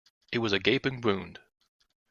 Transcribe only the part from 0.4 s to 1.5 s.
a gaping wound.